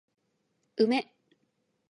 [0.87, 0.97] 梅